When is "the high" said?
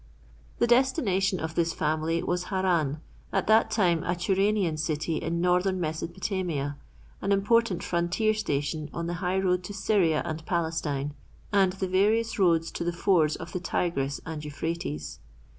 9.05-9.37